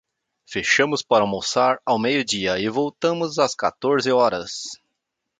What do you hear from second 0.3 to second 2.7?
Fechamos para almoçar ao meio-dia e